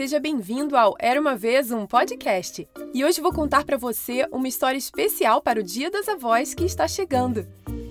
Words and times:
seja 0.00 0.18
bem-vindo 0.18 0.78
ao 0.78 0.96
Era 0.98 1.20
uma 1.20 1.36
vez 1.36 1.70
um 1.70 1.84
podcast. 1.84 2.66
E 2.94 3.04
hoje 3.04 3.20
vou 3.20 3.34
contar 3.34 3.66
para 3.66 3.76
você 3.76 4.26
uma 4.32 4.48
história 4.48 4.78
especial 4.78 5.42
para 5.42 5.60
o 5.60 5.62
Dia 5.62 5.90
das 5.90 6.08
Avós 6.08 6.54
que 6.54 6.64
está 6.64 6.88
chegando. 6.88 7.46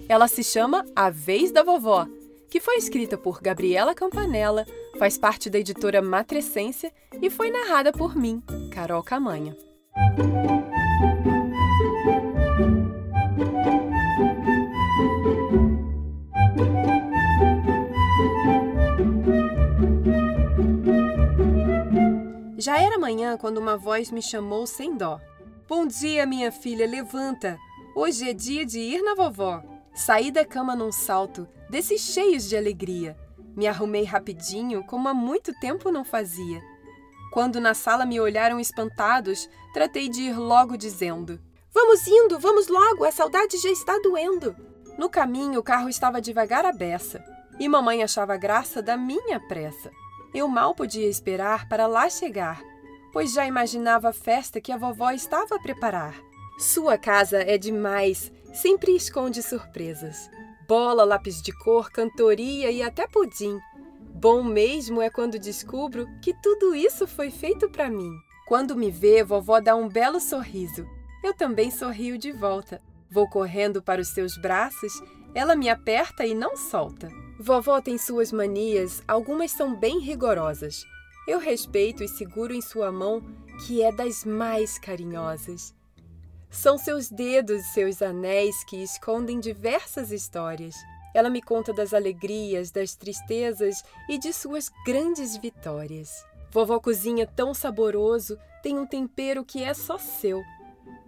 Ela 0.08 0.28
se 0.28 0.44
chama 0.44 0.84
A 0.96 1.12
Vez 1.12 1.52
da 1.52 1.62
Vovó, 1.62 2.08
que 2.50 2.60
foi 2.60 2.78
escrita 2.78 3.16
por 3.16 3.40
Gabriela 3.44 3.94
Campanella, 3.94 4.66
faz 4.98 5.20
parte 5.20 5.52
da 5.52 5.60
editora 5.60 6.02
Matrescência 6.02 6.92
e 7.22 7.30
foi 7.30 7.52
narrada 7.52 7.92
por 7.92 8.16
mim, 8.16 8.42
Carol 8.72 9.04
Camanha. 9.04 9.56
Já 22.60 22.78
era 22.78 23.00
manhã 23.00 23.38
quando 23.38 23.58
uma 23.58 23.78
voz 23.78 24.12
me 24.12 24.22
chamou 24.22 24.68
sem 24.68 24.98
dó. 24.98 25.18
Bom 25.66 25.88
dia, 25.88 26.26
minha 26.26 26.52
filha, 26.52 26.86
levanta! 26.86 27.58
Hoje 27.96 28.30
é 28.30 28.34
dia 28.34 28.66
de 28.66 28.80
ir 28.80 29.02
na 29.02 29.16
vovó. 29.16 29.64
Saí 29.96 30.30
da 30.30 30.44
cama 30.44 30.76
num 30.76 30.92
salto, 30.92 31.48
desses 31.70 32.02
cheios 32.02 32.50
de 32.50 32.58
alegria. 32.58 33.18
Me 33.56 33.66
arrumei 33.66 34.04
rapidinho, 34.04 34.84
como 34.84 35.08
há 35.08 35.14
muito 35.14 35.58
tempo 35.62 35.90
não 35.90 36.04
fazia. 36.04 36.62
Quando 37.32 37.62
na 37.62 37.74
sala 37.74 38.06
me 38.06 38.20
olharam 38.20 38.60
espantados, 38.60 39.50
tratei 39.74 40.10
de 40.10 40.24
ir 40.24 40.38
logo 40.38 40.76
dizendo: 40.76 41.40
Vamos 41.74 42.06
indo, 42.08 42.38
vamos 42.38 42.68
logo, 42.68 43.06
a 43.06 43.12
saudade 43.14 43.56
já 43.56 43.70
está 43.70 43.98
doendo. 44.00 44.54
No 44.98 45.10
caminho, 45.10 45.62
o 45.62 45.64
carro 45.64 45.88
estava 45.88 46.20
devagar 46.20 46.66
à 46.66 46.74
beça, 46.74 47.24
e 47.58 47.70
mamãe 47.70 48.04
achava 48.04 48.36
graça 48.36 48.82
da 48.82 48.98
minha 48.98 49.40
pressa. 49.48 49.90
Eu 50.34 50.48
mal 50.48 50.76
podia 50.76 51.08
esperar 51.08 51.68
para 51.68 51.88
lá 51.88 52.10
chegar, 52.10 52.62
pois 53.12 53.34
já 53.34 53.46
imaginava 53.46 54.10
a 54.10 54.14
festa 54.14 54.62
que 54.62 54.72
a 54.72 54.78
vovó 54.78 55.12
estava 55.12 55.56
a 55.56 55.60
preparar. 55.60 56.16
Sua 56.60 56.98
casa 56.98 57.40
é 57.40 57.58
demais, 57.58 58.32
sempre 58.54 58.96
esconde 58.96 59.42
surpresas. 59.42 60.30
Bola, 60.68 61.04
lápis 61.04 61.42
de 61.42 61.52
cor, 61.52 61.90
cantoria 61.90 62.70
e 62.70 62.84
até 62.84 63.08
pudim. 63.08 63.58
Bom 64.14 64.44
mesmo 64.44 65.02
é 65.02 65.10
quando 65.10 65.40
descubro 65.40 66.06
que 66.22 66.34
tudo 66.44 66.76
isso 66.76 67.08
foi 67.08 67.32
feito 67.32 67.70
para 67.70 67.90
mim. 67.90 68.12
Quando 68.48 68.76
me 68.76 68.92
vê, 68.92 69.24
vovó 69.24 69.60
dá 69.60 69.76
um 69.76 69.88
belo 69.88 70.20
sorriso. 70.20 70.86
Eu 71.24 71.34
também 71.34 71.72
sorrio 71.72 72.18
de 72.18 72.32
volta. 72.32 72.82
Vou 73.10 73.28
correndo 73.28 73.82
para 73.82 74.02
os 74.02 74.10
seus 74.10 74.38
braços, 74.38 74.92
ela 75.34 75.56
me 75.56 75.70
aperta 75.70 76.26
e 76.26 76.36
não 76.36 76.56
solta. 76.56 77.10
Vovó 77.42 77.80
tem 77.80 77.98
suas 77.98 78.34
manias, 78.34 79.02
algumas 79.08 79.52
são 79.52 79.74
bem 79.74 80.00
rigorosas. 80.00 80.86
Eu 81.26 81.40
respeito 81.40 82.04
e 82.04 82.08
seguro 82.10 82.54
em 82.54 82.60
sua 82.60 82.92
mão, 82.92 83.22
que 83.66 83.82
é 83.82 83.94
das 83.94 84.26
mais 84.26 84.78
carinhosas. 84.78 85.74
São 86.50 86.78
seus 86.78 87.10
dedos 87.10 87.62
e 87.62 87.74
seus 87.74 88.02
anéis 88.02 88.62
que 88.66 88.84
escondem 88.84 89.40
diversas 89.40 90.12
histórias. 90.12 90.76
Ela 91.16 91.30
me 91.30 91.42
conta 91.42 91.72
das 91.72 91.94
alegrias, 91.94 92.72
das 92.72 92.94
tristezas 92.94 93.84
e 94.10 94.18
de 94.18 94.34
suas 94.34 94.70
grandes 94.86 95.38
vitórias. 95.38 96.10
Vovó 96.52 96.78
cozinha 96.78 97.26
tão 97.26 97.54
saboroso, 97.54 98.38
tem 98.62 98.78
um 98.78 98.86
tempero 98.86 99.46
que 99.46 99.64
é 99.64 99.74
só 99.74 99.98
seu. 99.98 100.44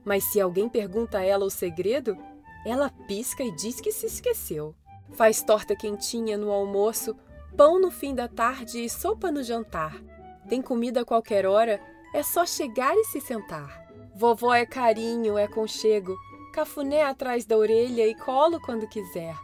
Mas 0.05 0.23
se 0.31 0.39
alguém 0.39 0.69
pergunta 0.69 1.17
a 1.17 1.23
ela 1.25 1.43
o 1.43 1.49
segredo, 1.49 2.17
ela 2.65 2.89
pisca 2.89 3.43
e 3.43 3.53
diz 3.53 3.81
que 3.81 3.91
se 3.91 4.05
esqueceu. 4.05 4.73
Faz 5.13 5.43
torta 5.43 5.75
quentinha 5.75 6.37
no 6.37 6.51
almoço, 6.51 7.15
pão 7.55 7.79
no 7.79 7.91
fim 7.91 8.15
da 8.15 8.27
tarde 8.27 8.83
e 8.83 8.89
sopa 8.89 9.31
no 9.31 9.43
jantar. 9.43 10.01
Tem 10.47 10.61
comida 10.61 11.01
a 11.01 11.05
qualquer 11.05 11.45
hora, 11.45 11.79
é 12.13 12.23
só 12.23 12.45
chegar 12.45 12.95
e 12.95 13.05
se 13.05 13.21
sentar. 13.21 13.81
Vovó 14.15 14.53
é 14.53 14.65
carinho, 14.65 15.37
é 15.37 15.47
conchego, 15.47 16.15
cafuné 16.53 17.03
atrás 17.03 17.45
da 17.45 17.57
orelha 17.57 18.05
e 18.07 18.15
colo 18.15 18.59
quando 18.61 18.87
quiser. 18.87 19.35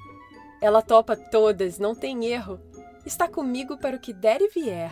Ela 0.59 0.81
topa 0.81 1.15
todas, 1.15 1.79
não 1.79 1.95
tem 1.95 2.25
erro. 2.25 2.59
Está 3.05 3.27
comigo 3.27 3.77
para 3.77 3.95
o 3.95 3.99
que 3.99 4.11
der 4.11 4.41
e 4.41 4.49
vier. 4.49 4.91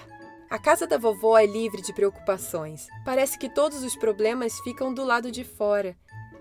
A 0.50 0.59
casa 0.59 0.86
da 0.88 0.97
vovó 0.97 1.38
é 1.38 1.46
livre 1.46 1.81
de 1.81 1.92
preocupações. 1.92 2.88
Parece 3.03 3.38
que 3.38 3.50
todos 3.50 3.84
os 3.84 3.96
problemas 3.96 4.57
ficam 4.59 4.94
do 4.94 5.03
lado 5.03 5.31
de 5.31 5.44
fora. 5.44 5.97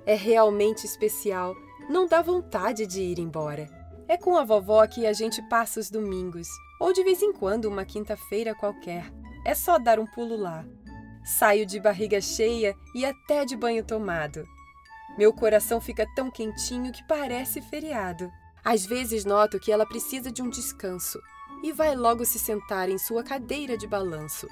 É 0.06 0.14
realmente 0.14 0.84
especial. 0.84 1.56
Não 1.88 2.06
dá 2.06 2.22
vontade 2.22 2.86
de 2.86 3.00
ir 3.00 3.18
embora. 3.18 3.68
É 4.06 4.16
com 4.18 4.36
a 4.36 4.44
vovó 4.44 4.86
que 4.86 5.06
a 5.06 5.12
gente 5.12 5.40
passa 5.48 5.80
os 5.80 5.90
domingos, 5.90 6.48
ou 6.78 6.92
de 6.92 7.02
vez 7.02 7.22
em 7.22 7.32
quando 7.32 7.64
uma 7.64 7.84
quinta-feira 7.84 8.54
qualquer. 8.54 9.10
É 9.44 9.54
só 9.54 9.78
dar 9.78 9.98
um 9.98 10.06
pulo 10.06 10.36
lá. 10.36 10.64
Saio 11.24 11.64
de 11.64 11.80
barriga 11.80 12.20
cheia 12.20 12.74
e 12.94 13.04
até 13.04 13.44
de 13.46 13.56
banho 13.56 13.82
tomado. 13.82 14.46
Meu 15.16 15.32
coração 15.32 15.80
fica 15.80 16.06
tão 16.14 16.30
quentinho 16.30 16.92
que 16.92 17.06
parece 17.06 17.62
feriado. 17.62 18.30
Às 18.62 18.84
vezes 18.84 19.24
noto 19.24 19.58
que 19.58 19.72
ela 19.72 19.86
precisa 19.86 20.30
de 20.30 20.42
um 20.42 20.50
descanso 20.50 21.18
e 21.62 21.72
vai 21.72 21.94
logo 21.94 22.26
se 22.26 22.38
sentar 22.38 22.90
em 22.90 22.98
sua 22.98 23.22
cadeira 23.22 23.76
de 23.76 23.86
balanço. 23.86 24.46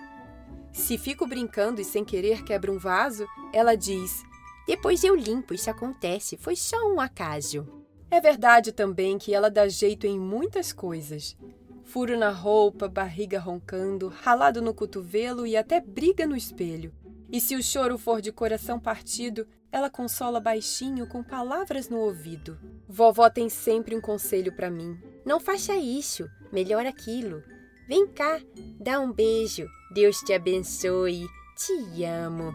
Se 0.73 0.97
fico 0.97 1.27
brincando 1.27 1.81
e 1.81 1.85
sem 1.85 2.05
querer 2.05 2.43
quebra 2.43 2.73
um 2.73 2.79
vaso, 2.79 3.27
ela 3.53 3.75
diz: 3.75 4.23
Depois 4.67 5.05
eu 5.05 5.15
limpo, 5.15 5.53
isso 5.53 5.69
acontece, 5.69 6.39
foi 6.39 6.57
só 6.57 6.77
um 6.91 6.99
acaso. 7.01 7.82
É 8.13 8.21
verdade 8.21 8.73
também 8.73 9.17
que 9.17 9.33
ela 9.33 9.51
dá 9.51 9.67
jeito 9.67 10.07
em 10.07 10.21
muitas 10.21 10.71
coisas. 10.71 11.35
Furo 11.83 12.15
na 12.15 12.29
roupa, 12.29 12.87
barriga 12.87 13.41
roncando, 13.41 14.09
ralado 14.09 14.61
no 14.61 14.75
cotovelo 14.75 15.47
e 15.47 15.57
até 15.57 15.81
briga 15.81 16.27
no 16.27 16.37
espelho. 16.37 16.93
E 17.31 17.41
se 17.41 17.57
o 17.57 17.63
choro 17.63 17.97
for 17.97 18.21
de 18.21 18.31
coração 18.31 18.79
partido, 18.79 19.47
ela 19.73 19.89
consola 19.89 20.39
baixinho 20.39 21.07
com 21.07 21.25
palavras 21.25 21.89
no 21.89 22.01
ouvido. 22.01 22.59
Vovó 22.87 23.31
tem 23.31 23.49
sempre 23.49 23.97
um 23.97 24.01
conselho 24.03 24.55
para 24.55 24.71
mim. 24.71 25.01
Não 25.25 25.41
faça 25.41 25.75
isso, 25.75 26.29
melhor 26.53 26.85
aquilo. 26.85 27.43
Vem 27.89 28.07
cá, 28.09 28.39
dá 28.79 29.01
um 29.01 29.11
beijo. 29.11 29.67
Deus 29.91 30.19
te 30.19 30.35
abençoe. 30.35 31.27
Te 31.57 32.05
amo. 32.05 32.55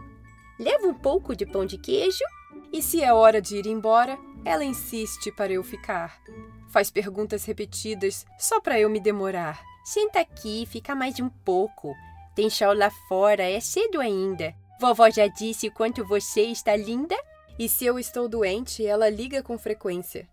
Leva 0.59 0.85
um 0.85 0.93
pouco 0.93 1.35
de 1.35 1.47
pão 1.47 1.65
de 1.65 1.79
queijo? 1.79 2.23
E 2.71 2.79
se 2.79 3.01
é 3.01 3.11
hora 3.11 3.41
de 3.41 3.57
ir 3.57 3.65
embora, 3.65 4.19
ela 4.47 4.63
insiste 4.63 5.29
para 5.31 5.51
eu 5.51 5.63
ficar. 5.63 6.21
Faz 6.69 6.89
perguntas 6.89 7.43
repetidas 7.43 8.25
só 8.39 8.61
para 8.61 8.79
eu 8.79 8.89
me 8.89 8.99
demorar. 8.99 9.61
Senta 9.83 10.21
aqui, 10.21 10.65
fica 10.65 10.95
mais 10.95 11.19
um 11.19 11.27
pouco. 11.29 11.93
Tem 12.33 12.49
sol 12.49 12.73
lá 12.73 12.89
fora, 13.09 13.43
é 13.43 13.59
cedo 13.59 13.99
ainda. 13.99 14.55
Vovó 14.79 15.09
já 15.09 15.27
disse 15.27 15.67
o 15.67 15.71
quanto 15.71 16.05
você 16.05 16.43
está 16.43 16.75
linda? 16.75 17.15
E 17.59 17.67
se 17.67 17.85
eu 17.85 17.99
estou 17.99 18.29
doente, 18.29 18.85
ela 18.85 19.09
liga 19.09 19.43
com 19.43 19.57
frequência. 19.57 20.27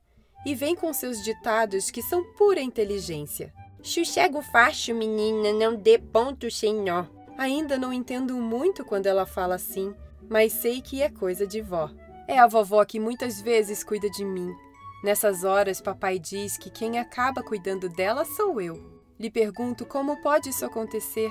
E 0.47 0.55
vem 0.55 0.77
com 0.77 0.93
seus 0.93 1.23
ditados 1.25 1.91
que 1.91 2.03
são 2.03 2.23
pura 2.35 2.61
inteligência. 2.61 3.53
Chuchego 3.83 4.43
facho, 4.43 4.95
menina, 4.95 5.53
não 5.53 5.75
dê 5.75 5.99
ponto 5.99 6.51
sem 6.51 6.75
nó. 6.75 7.07
Ainda 7.37 7.77
não 7.77 7.93
entendo 7.93 8.37
muito 8.37 8.85
quando 8.85 9.07
ela 9.07 9.27
fala 9.27 9.57
assim, 9.57 9.93
mas 10.29 10.53
sei 10.53 10.81
que 10.81 11.03
é 11.03 11.09
coisa 11.09 11.47
de 11.47 11.61
vó. 11.61 11.91
É 12.27 12.39
a 12.39 12.47
vovó 12.47 12.85
que 12.85 12.99
muitas 12.99 13.41
vezes 13.41 13.85
cuida 13.85 14.09
de 14.09 14.25
mim. 14.25 14.55
Nessas 15.03 15.45
horas, 15.45 15.81
papai 15.81 16.19
diz 16.19 16.57
que 16.57 16.71
quem 16.71 16.99
acaba 16.99 17.43
cuidando 17.43 17.89
dela 17.91 18.25
sou 18.25 18.61
eu. 18.61 18.83
Lhe 19.21 19.31
pergunto 19.31 19.85
como 19.85 20.21
pode 20.23 20.49
isso 20.49 20.65
acontecer. 20.65 21.31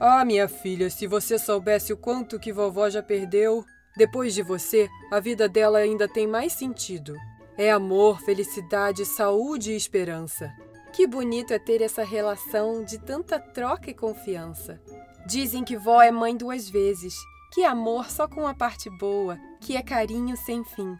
Ah, 0.00 0.24
minha 0.24 0.48
filha, 0.48 0.88
se 0.88 1.06
você 1.06 1.38
soubesse 1.38 1.92
o 1.92 1.96
quanto 1.96 2.40
que 2.40 2.52
vovó 2.52 2.88
já 2.88 3.02
perdeu. 3.02 3.64
Depois 3.96 4.34
de 4.34 4.42
você, 4.42 4.88
a 5.12 5.20
vida 5.20 5.48
dela 5.48 5.78
ainda 5.78 6.08
tem 6.08 6.26
mais 6.26 6.54
sentido. 6.54 7.14
É 7.56 7.70
amor, 7.70 8.20
felicidade, 8.22 9.04
saúde 9.04 9.72
e 9.72 9.76
esperança. 9.76 10.50
Que 10.92 11.06
bonito 11.06 11.52
é 11.52 11.58
ter 11.58 11.82
essa 11.82 12.02
relação 12.02 12.82
de 12.82 12.98
tanta 12.98 13.38
troca 13.38 13.90
e 13.90 13.94
confiança. 13.94 14.80
Dizem 15.26 15.62
que 15.62 15.76
vó 15.76 16.02
é 16.02 16.10
mãe 16.10 16.36
duas 16.36 16.68
vezes 16.68 17.14
que 17.54 17.64
amor 17.64 18.10
só 18.10 18.26
com 18.26 18.48
a 18.48 18.52
parte 18.52 18.90
boa, 18.90 19.38
que 19.60 19.76
é 19.76 19.82
carinho 19.82 20.36
sem 20.36 20.64
fim. 20.64 20.98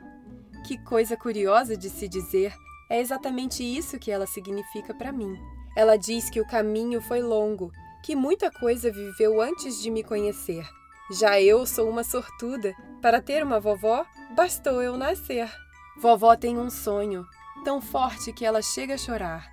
Que 0.65 0.79
coisa 0.79 1.17
curiosa 1.17 1.77
de 1.77 1.91
se 1.91 2.07
dizer, 2.07 2.55
é 2.89 3.01
exatamente 3.01 3.65
isso 3.65 3.99
que 3.99 4.09
ela 4.09 4.25
significa 4.25 4.95
para 4.95 5.11
mim. 5.11 5.37
Ela 5.77 5.97
diz 5.97 6.31
que 6.31 6.41
o 6.41 6.47
caminho 6.47 7.03
foi 7.03 7.21
longo, 7.21 7.73
que 8.05 8.15
muita 8.15 8.53
coisa 8.53 8.93
viveu 8.93 9.41
antes 9.41 9.83
de 9.83 9.91
me 9.91 10.05
conhecer. 10.05 10.65
Já 11.11 11.41
eu 11.41 11.67
sou 11.67 11.91
uma 11.91 12.05
sortuda. 12.05 12.73
Para 13.03 13.21
ter 13.21 13.43
uma 13.43 13.59
vovó, 13.59 14.07
bastou 14.37 14.81
eu 14.81 14.97
nascer. 14.97 15.51
Vovó 15.99 16.37
tem 16.37 16.57
um 16.57 16.71
sonho, 16.71 17.27
tão 17.65 17.83
forte 17.83 18.33
que 18.33 18.45
ela 18.45 18.63
chega 18.63 18.95
a 18.95 18.99
chorar. 18.99 19.51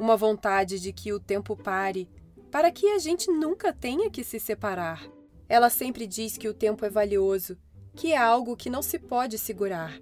Uma 0.00 0.16
vontade 0.16 0.80
de 0.80 0.92
que 0.92 1.12
o 1.12 1.20
tempo 1.20 1.56
pare, 1.56 2.10
para 2.50 2.72
que 2.72 2.88
a 2.88 2.98
gente 2.98 3.30
nunca 3.30 3.72
tenha 3.72 4.10
que 4.10 4.24
se 4.24 4.40
separar. 4.40 5.00
Ela 5.50 5.68
sempre 5.68 6.06
diz 6.06 6.38
que 6.38 6.48
o 6.48 6.54
tempo 6.54 6.86
é 6.86 6.88
valioso, 6.88 7.58
que 7.96 8.12
é 8.12 8.16
algo 8.16 8.56
que 8.56 8.70
não 8.70 8.80
se 8.80 9.00
pode 9.00 9.36
segurar. 9.36 10.00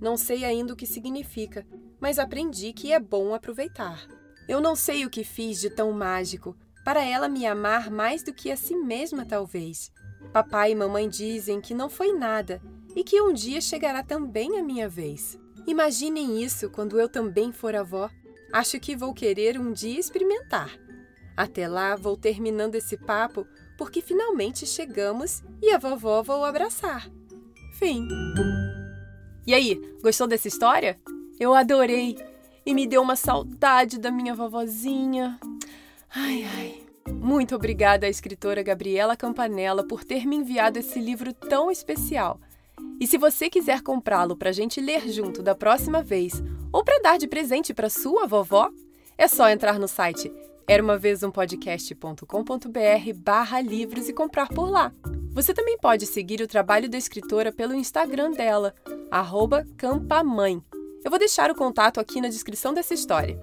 Não 0.00 0.16
sei 0.16 0.42
ainda 0.42 0.72
o 0.72 0.76
que 0.76 0.86
significa, 0.86 1.66
mas 2.00 2.18
aprendi 2.18 2.72
que 2.72 2.94
é 2.94 2.98
bom 2.98 3.34
aproveitar. 3.34 4.08
Eu 4.48 4.58
não 4.58 4.74
sei 4.74 5.04
o 5.04 5.10
que 5.10 5.22
fiz 5.22 5.60
de 5.60 5.68
tão 5.68 5.92
mágico, 5.92 6.56
para 6.82 7.04
ela 7.04 7.28
me 7.28 7.44
amar 7.44 7.90
mais 7.90 8.22
do 8.22 8.32
que 8.32 8.50
a 8.50 8.56
si 8.56 8.74
mesma, 8.74 9.26
talvez. 9.26 9.92
Papai 10.32 10.72
e 10.72 10.74
mamãe 10.74 11.10
dizem 11.10 11.60
que 11.60 11.74
não 11.74 11.90
foi 11.90 12.14
nada 12.14 12.62
e 12.94 13.04
que 13.04 13.20
um 13.20 13.34
dia 13.34 13.60
chegará 13.60 14.02
também 14.02 14.58
a 14.58 14.62
minha 14.62 14.88
vez. 14.88 15.38
Imaginem 15.66 16.42
isso 16.42 16.70
quando 16.70 16.98
eu 16.98 17.06
também 17.06 17.52
for 17.52 17.76
avó. 17.76 18.08
Acho 18.50 18.80
que 18.80 18.96
vou 18.96 19.12
querer 19.12 19.60
um 19.60 19.74
dia 19.74 20.00
experimentar. 20.00 20.85
Até 21.36 21.68
lá, 21.68 21.94
vou 21.94 22.16
terminando 22.16 22.76
esse 22.76 22.96
papo 22.96 23.46
porque 23.76 24.00
finalmente 24.00 24.66
chegamos 24.66 25.42
e 25.60 25.70
a 25.70 25.78
vovó 25.78 26.22
vou 26.22 26.44
abraçar. 26.44 27.10
Fim. 27.74 28.08
E 29.46 29.52
aí, 29.52 29.80
gostou 30.02 30.26
dessa 30.26 30.48
história? 30.48 30.96
Eu 31.38 31.52
adorei 31.52 32.16
e 32.64 32.72
me 32.72 32.86
deu 32.86 33.02
uma 33.02 33.16
saudade 33.16 33.98
da 33.98 34.10
minha 34.10 34.34
vovozinha. 34.34 35.38
Ai, 36.14 36.44
ai. 36.44 36.86
Muito 37.12 37.54
obrigada 37.54 38.06
à 38.06 38.08
escritora 38.08 38.62
Gabriela 38.62 39.16
Campanella 39.16 39.86
por 39.86 40.04
ter 40.04 40.26
me 40.26 40.36
enviado 40.36 40.78
esse 40.78 40.98
livro 40.98 41.32
tão 41.32 41.70
especial. 41.70 42.40
E 42.98 43.06
se 43.06 43.18
você 43.18 43.50
quiser 43.50 43.82
comprá-lo 43.82 44.36
para 44.36 44.48
a 44.48 44.52
gente 44.52 44.80
ler 44.80 45.08
junto 45.10 45.42
da 45.42 45.54
próxima 45.54 46.02
vez 46.02 46.42
ou 46.72 46.82
para 46.82 47.00
dar 47.00 47.18
de 47.18 47.28
presente 47.28 47.74
para 47.74 47.90
sua 47.90 48.26
vovó, 48.26 48.70
é 49.18 49.28
só 49.28 49.48
entrar 49.48 49.78
no 49.78 49.86
site 49.86 50.32
era 50.68 50.82
uma 50.82 50.98
vez 50.98 51.22
um 51.22 51.30
podcast.com.br 51.30 52.24
barra 53.16 53.60
livros 53.60 54.08
e 54.08 54.12
comprar 54.12 54.48
por 54.48 54.68
lá. 54.68 54.92
Você 55.30 55.54
também 55.54 55.78
pode 55.78 56.06
seguir 56.06 56.40
o 56.40 56.46
trabalho 56.48 56.88
da 56.88 56.98
escritora 56.98 57.52
pelo 57.52 57.74
Instagram 57.74 58.32
dela, 58.32 58.74
arroba 59.10 59.64
campamãe. 59.76 60.60
Eu 61.04 61.10
vou 61.10 61.18
deixar 61.18 61.50
o 61.50 61.54
contato 61.54 62.00
aqui 62.00 62.20
na 62.20 62.28
descrição 62.28 62.74
dessa 62.74 62.94
história. 62.94 63.38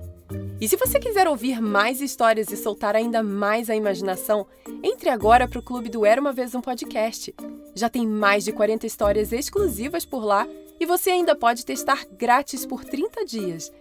E 0.60 0.68
se 0.68 0.76
você 0.76 1.00
quiser 1.00 1.28
ouvir 1.28 1.62
mais 1.62 2.02
histórias 2.02 2.52
e 2.52 2.58
soltar 2.58 2.96
ainda 2.96 3.24
mais 3.24 3.70
a 3.70 3.76
imaginação, 3.76 4.46
entre 4.82 5.10
agora 5.10 5.48
para 5.48 5.60
o 5.60 5.64
Clube 5.64 5.90
do 5.90 6.06
Era 6.06 6.20
Uma 6.20 6.34
Vez 6.34 6.54
um 6.56 6.62
Podcast. 6.62 7.34
Já 7.76 7.90
tem 7.90 8.06
mais 8.06 8.44
de 8.44 8.52
40 8.52 8.86
histórias 8.86 9.32
exclusivas 9.32 10.06
por 10.06 10.24
lá 10.24 10.48
e 10.80 10.86
você 10.86 11.12
ainda 11.12 11.36
pode 11.36 11.66
testar 11.66 12.06
grátis 12.18 12.66
por 12.66 12.84
30 12.84 13.26
dias. 13.26 13.72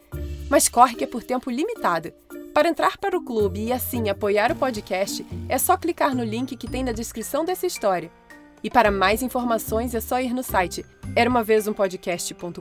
Mas 0.48 0.68
corre 0.68 0.94
que 0.94 1.04
é 1.04 1.06
por 1.06 1.22
tempo 1.22 1.50
limitado. 1.50 2.12
Para 2.54 2.68
entrar 2.68 2.98
para 2.98 3.16
o 3.16 3.24
clube 3.24 3.64
e 3.64 3.72
assim 3.72 4.08
apoiar 4.08 4.52
o 4.52 4.56
podcast, 4.56 5.24
é 5.48 5.58
só 5.58 5.76
clicar 5.76 6.14
no 6.14 6.24
link 6.24 6.56
que 6.56 6.68
tem 6.68 6.84
na 6.84 6.92
descrição 6.92 7.44
dessa 7.44 7.66
história. 7.66 8.10
E 8.62 8.70
para 8.70 8.90
mais 8.90 9.22
informações 9.22 9.94
é 9.94 10.00
só 10.00 10.20
ir 10.20 10.32
no 10.32 10.42
site 10.42 10.84
era 11.14 11.28
uma 11.28 11.42
vez 11.42 11.68
um 11.68 11.72
podcast.com.br 11.72 12.60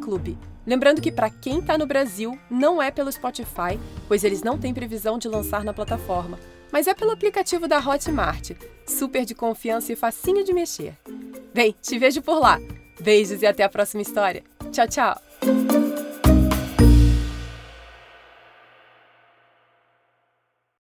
clube. 0.00 0.38
Lembrando 0.66 1.00
que 1.00 1.12
para 1.12 1.30
quem 1.30 1.58
está 1.58 1.76
no 1.76 1.86
Brasil, 1.86 2.38
não 2.50 2.82
é 2.82 2.90
pelo 2.90 3.12
Spotify, 3.12 3.78
pois 4.08 4.24
eles 4.24 4.42
não 4.42 4.58
têm 4.58 4.74
previsão 4.74 5.18
de 5.18 5.28
lançar 5.28 5.64
na 5.64 5.72
plataforma, 5.72 6.38
mas 6.72 6.86
é 6.86 6.94
pelo 6.94 7.12
aplicativo 7.12 7.68
da 7.68 7.78
Hotmart, 7.78 8.52
super 8.86 9.24
de 9.24 9.34
confiança 9.34 9.92
e 9.92 9.96
facinho 9.96 10.44
de 10.44 10.52
mexer. 10.52 10.94
Bem, 11.52 11.74
te 11.80 11.98
vejo 11.98 12.22
por 12.22 12.38
lá. 12.38 12.58
Beijos 13.00 13.42
e 13.42 13.46
até 13.46 13.62
a 13.62 13.68
próxima 13.68 14.02
história. 14.02 14.42
Tchau, 14.72 14.88
tchau! 14.88 15.33